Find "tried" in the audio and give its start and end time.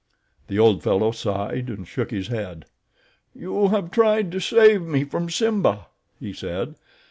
3.91-4.31